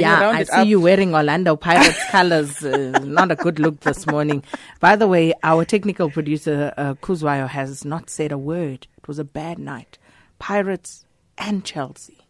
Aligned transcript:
Yeah, 0.00 0.30
I 0.30 0.44
see 0.44 0.52
up? 0.52 0.66
you 0.66 0.80
wearing 0.80 1.14
Orlando 1.14 1.56
Pirates 1.56 2.04
colors. 2.10 2.64
Uh, 2.64 2.98
not 3.04 3.30
a 3.30 3.36
good 3.36 3.58
look 3.58 3.80
this 3.80 4.06
morning. 4.06 4.42
By 4.80 4.96
the 4.96 5.08
way, 5.08 5.32
our 5.42 5.64
technical 5.64 6.10
producer 6.10 6.72
uh, 6.76 6.94
Kuzwayo 6.94 7.48
has 7.48 7.84
not 7.84 8.10
said 8.10 8.32
a 8.32 8.38
word. 8.38 8.86
It 8.98 9.08
was 9.08 9.18
a 9.18 9.24
bad 9.24 9.58
night. 9.58 9.98
Pirates 10.38 11.04
and 11.38 11.64
Chelsea. 11.64 12.26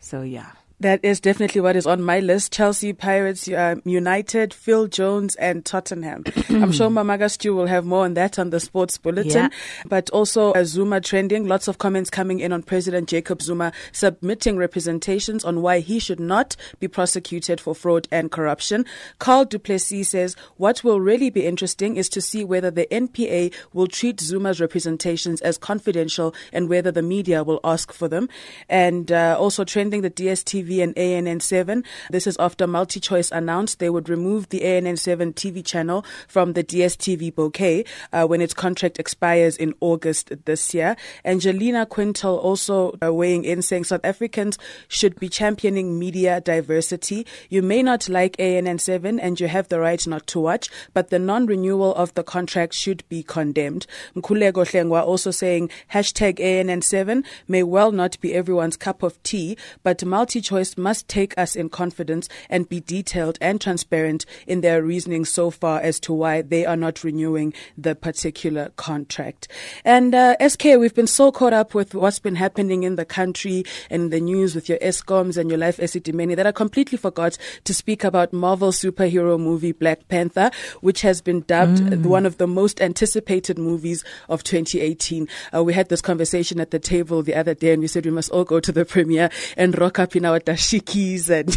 So 0.00 0.22
yeah. 0.22 0.52
That 0.84 1.00
is 1.02 1.18
definitely 1.18 1.62
what 1.62 1.76
is 1.76 1.86
on 1.86 2.02
my 2.02 2.20
list. 2.20 2.52
Chelsea, 2.52 2.92
Pirates, 2.92 3.48
uh, 3.48 3.76
United, 3.86 4.52
Phil 4.52 4.86
Jones, 4.86 5.34
and 5.36 5.64
Tottenham. 5.64 6.24
I'm 6.50 6.72
sure 6.72 6.90
Mamaga 6.90 7.30
Stew 7.30 7.54
will 7.54 7.68
have 7.68 7.86
more 7.86 8.04
on 8.04 8.12
that 8.14 8.38
on 8.38 8.50
the 8.50 8.60
sports 8.60 8.98
bulletin. 8.98 9.30
Yeah. 9.32 9.48
But 9.86 10.10
also 10.10 10.52
uh, 10.52 10.62
Zuma 10.64 11.00
trending. 11.00 11.48
Lots 11.48 11.68
of 11.68 11.78
comments 11.78 12.10
coming 12.10 12.40
in 12.40 12.52
on 12.52 12.62
President 12.62 13.08
Jacob 13.08 13.40
Zuma 13.40 13.72
submitting 13.92 14.58
representations 14.58 15.42
on 15.42 15.62
why 15.62 15.80
he 15.80 15.98
should 15.98 16.20
not 16.20 16.54
be 16.80 16.86
prosecuted 16.86 17.62
for 17.62 17.74
fraud 17.74 18.06
and 18.10 18.30
corruption. 18.30 18.84
Carl 19.18 19.46
Duplessis 19.46 20.10
says 20.10 20.36
what 20.58 20.84
will 20.84 21.00
really 21.00 21.30
be 21.30 21.46
interesting 21.46 21.96
is 21.96 22.10
to 22.10 22.20
see 22.20 22.44
whether 22.44 22.70
the 22.70 22.86
NPA 22.90 23.54
will 23.72 23.86
treat 23.86 24.20
Zuma's 24.20 24.60
representations 24.60 25.40
as 25.40 25.56
confidential 25.56 26.34
and 26.52 26.68
whether 26.68 26.92
the 26.92 27.00
media 27.00 27.42
will 27.42 27.60
ask 27.64 27.90
for 27.90 28.06
them. 28.06 28.28
And 28.68 29.10
uh, 29.10 29.38
also 29.40 29.64
trending 29.64 30.02
the 30.02 30.10
DSTV 30.10 30.73
And 30.80 30.94
ANN7. 30.96 31.84
This 32.10 32.26
is 32.26 32.36
after 32.38 32.66
MultiChoice 32.66 33.30
announced 33.30 33.78
they 33.78 33.90
would 33.90 34.08
remove 34.08 34.48
the 34.48 34.60
ANN7 34.60 35.34
TV 35.34 35.64
channel 35.64 36.04
from 36.26 36.54
the 36.54 36.64
DSTV 36.64 37.34
bouquet 37.34 37.84
uh, 38.12 38.26
when 38.26 38.40
its 38.40 38.54
contract 38.54 38.98
expires 38.98 39.56
in 39.56 39.74
August 39.80 40.32
this 40.46 40.74
year. 40.74 40.96
Angelina 41.24 41.84
Quintal 41.86 42.38
also 42.38 42.96
uh, 43.02 43.12
weighing 43.12 43.44
in 43.44 43.60
saying 43.60 43.84
South 43.84 44.04
Africans 44.04 44.58
should 44.88 45.18
be 45.20 45.28
championing 45.28 45.98
media 45.98 46.40
diversity. 46.40 47.26
You 47.50 47.62
may 47.62 47.82
not 47.82 48.08
like 48.08 48.36
ANN7 48.38 49.18
and 49.20 49.38
you 49.38 49.48
have 49.48 49.68
the 49.68 49.80
right 49.80 50.04
not 50.06 50.26
to 50.28 50.40
watch, 50.40 50.68
but 50.92 51.10
the 51.10 51.18
non-renewal 51.18 51.94
of 51.94 52.14
the 52.14 52.24
contract 52.24 52.74
should 52.74 53.06
be 53.08 53.22
condemned. 53.22 53.86
Mkhuleko 54.16 54.64
Hlengwa 54.64 55.04
also 55.04 55.30
saying 55.30 55.70
hashtag 55.92 56.38
ANN7 56.38 57.24
may 57.46 57.62
well 57.62 57.92
not 57.92 58.20
be 58.20 58.34
everyone's 58.34 58.76
cup 58.76 59.02
of 59.02 59.22
tea, 59.22 59.56
but 59.82 59.98
MultiChoice 59.98 60.44
choice 60.44 60.53
must 60.76 61.08
take 61.08 61.36
us 61.38 61.56
in 61.56 61.68
confidence 61.68 62.28
and 62.48 62.68
be 62.68 62.80
detailed 62.80 63.38
and 63.40 63.60
transparent 63.60 64.26
in 64.46 64.60
their 64.60 64.82
reasoning 64.82 65.24
so 65.24 65.50
far 65.50 65.80
as 65.80 66.00
to 66.00 66.12
why 66.12 66.42
they 66.42 66.64
are 66.66 66.76
not 66.76 67.04
renewing 67.04 67.52
the 67.76 67.94
particular 67.94 68.70
contract. 68.76 69.48
And 69.84 70.14
uh, 70.14 70.36
SK, 70.46 70.64
we've 70.78 70.94
been 70.94 71.06
so 71.06 71.32
caught 71.32 71.52
up 71.52 71.74
with 71.74 71.94
what's 71.94 72.18
been 72.18 72.36
happening 72.36 72.82
in 72.82 72.96
the 72.96 73.04
country 73.04 73.64
and 73.90 74.12
the 74.12 74.20
news 74.20 74.54
with 74.54 74.68
your 74.68 74.78
Eskoms 74.78 75.36
and 75.36 75.50
your 75.50 75.58
Life 75.58 75.78
Esidimeni 75.78 76.36
that 76.36 76.46
I 76.46 76.52
completely 76.52 76.98
forgot 76.98 77.36
to 77.64 77.74
speak 77.74 78.04
about 78.04 78.32
Marvel 78.32 78.70
superhero 78.70 79.38
movie 79.38 79.72
Black 79.72 80.08
Panther, 80.08 80.50
which 80.80 81.02
has 81.02 81.20
been 81.20 81.42
dubbed 81.42 81.78
mm. 81.78 82.02
one 82.04 82.26
of 82.26 82.38
the 82.38 82.46
most 82.46 82.80
anticipated 82.80 83.58
movies 83.58 84.04
of 84.28 84.44
2018. 84.44 85.28
Uh, 85.54 85.62
we 85.62 85.72
had 85.72 85.88
this 85.88 86.00
conversation 86.00 86.60
at 86.60 86.70
the 86.70 86.78
table 86.78 87.22
the 87.22 87.34
other 87.34 87.54
day 87.54 87.72
and 87.72 87.80
we 87.80 87.88
said 87.88 88.04
we 88.04 88.10
must 88.10 88.30
all 88.30 88.44
go 88.44 88.60
to 88.60 88.72
the 88.72 88.84
premiere 88.84 89.30
and 89.56 89.78
rock 89.78 89.98
up 89.98 90.14
in 90.16 90.24
our 90.24 90.38
dashikis 90.44 91.30
and 91.30 91.56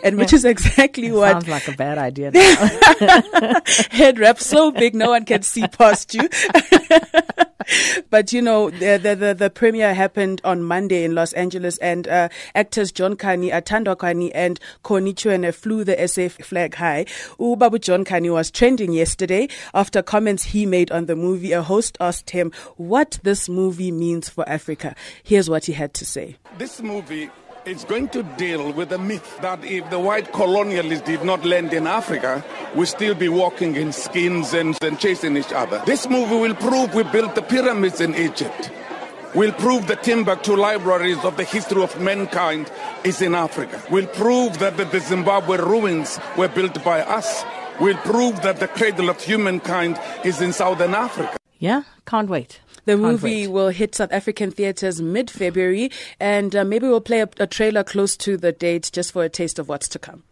and 0.04 0.16
which 0.18 0.32
is 0.32 0.44
exactly 0.44 1.08
it 1.08 1.12
what 1.12 1.32
sounds 1.32 1.48
like 1.48 1.68
a 1.68 1.72
bad 1.72 1.98
idea. 1.98 2.30
Head 3.90 4.18
wrap 4.18 4.38
so 4.38 4.70
big 4.70 4.94
no 4.94 5.10
one 5.10 5.24
can 5.24 5.42
see 5.42 5.66
past 5.68 6.14
you. 6.14 6.28
but 8.10 8.32
you 8.32 8.42
know, 8.42 8.70
the, 8.70 8.98
the, 8.98 9.14
the 9.14 9.34
the 9.34 9.50
premiere 9.50 9.94
happened 9.94 10.40
on 10.44 10.62
Monday 10.62 11.04
in 11.04 11.14
Los 11.14 11.32
Angeles, 11.32 11.78
and 11.78 12.08
uh, 12.08 12.28
actors 12.54 12.92
John 12.92 13.16
Kani, 13.16 13.50
Atandwa 13.52 13.96
Kani, 13.96 14.30
and 14.34 14.58
Connie 14.82 15.14
Chiume 15.14 15.54
flew 15.54 15.84
the 15.84 16.06
SA 16.08 16.28
flag 16.28 16.74
high. 16.74 17.04
Ubabu 17.38 17.80
John 17.80 18.04
Kani 18.04 18.32
was 18.32 18.50
trending 18.50 18.92
yesterday 18.92 19.48
after 19.74 20.02
comments 20.02 20.44
he 20.44 20.66
made 20.66 20.90
on 20.90 21.06
the 21.06 21.16
movie. 21.16 21.52
A 21.52 21.62
host 21.62 21.96
asked 22.00 22.30
him 22.30 22.52
what 22.76 23.18
this 23.22 23.48
movie 23.48 23.90
means 23.92 24.28
for 24.28 24.48
Africa. 24.48 24.94
Here's 25.22 25.48
what 25.48 25.64
he 25.66 25.72
had 25.72 25.94
to 25.94 26.04
say. 26.04 26.36
This 26.58 26.80
movie 26.80 27.30
it's 27.64 27.84
going 27.84 28.08
to 28.08 28.22
deal 28.36 28.72
with 28.72 28.88
the 28.88 28.98
myth 28.98 29.38
that 29.40 29.64
if 29.64 29.88
the 29.90 29.98
white 29.98 30.32
colonialists 30.32 31.04
did 31.04 31.24
not 31.24 31.44
land 31.44 31.72
in 31.72 31.86
Africa, 31.86 32.44
we'd 32.74 32.86
still 32.86 33.14
be 33.14 33.28
walking 33.28 33.76
in 33.76 33.92
skins 33.92 34.52
and, 34.52 34.76
and 34.82 34.98
chasing 34.98 35.36
each 35.36 35.52
other. 35.52 35.82
This 35.86 36.08
movie 36.08 36.36
will 36.36 36.54
prove 36.54 36.94
we 36.94 37.04
built 37.04 37.34
the 37.34 37.42
pyramids 37.42 38.00
in 38.00 38.14
Egypt. 38.14 38.70
Will 39.34 39.52
prove 39.52 39.86
the 39.86 39.96
Timbuktu 39.96 40.56
libraries 40.56 41.24
of 41.24 41.36
the 41.36 41.44
history 41.44 41.82
of 41.82 41.98
mankind 42.00 42.70
is 43.04 43.22
in 43.22 43.34
Africa. 43.34 43.82
Will 43.90 44.06
prove 44.08 44.58
that 44.58 44.76
the, 44.76 45.00
Zimbabwe 45.00 45.56
ruins 45.56 46.18
were 46.36 46.48
built 46.48 46.82
by 46.84 47.00
us. 47.00 47.44
Will 47.80 47.96
prove 47.98 48.42
that 48.42 48.60
the 48.60 48.68
cradle 48.68 49.08
of 49.08 49.20
humankind 49.22 49.98
is 50.24 50.42
in 50.42 50.52
Southern 50.52 50.94
Africa. 50.94 51.38
Yeah, 51.62 51.84
can't 52.08 52.28
wait. 52.28 52.60
The 52.86 52.94
Can't 52.94 53.02
movie 53.02 53.46
wait. 53.46 53.52
will 53.52 53.68
hit 53.68 53.94
South 53.94 54.10
African 54.10 54.50
theaters 54.50 55.00
mid 55.00 55.30
February, 55.30 55.92
and 56.18 56.56
uh, 56.56 56.64
maybe 56.64 56.88
we'll 56.88 57.00
play 57.00 57.20
a, 57.20 57.28
a, 57.38 57.46
trailer 57.46 57.84
close 57.84 58.16
to 58.16 58.36
the 58.36 58.50
date 58.50 58.90
just 58.92 59.12
for 59.12 59.22
a 59.22 59.28
taste 59.28 59.60
of 59.60 59.68
what's 59.68 59.88
to 59.90 60.00
come. 60.00 60.24